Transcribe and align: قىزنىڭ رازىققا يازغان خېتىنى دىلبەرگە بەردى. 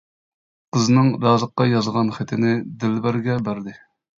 قىزنىڭ 0.77 1.11
رازىققا 1.27 1.67
يازغان 1.73 2.11
خېتىنى 2.17 2.57
دىلبەرگە 2.85 3.37
بەردى. 3.51 3.79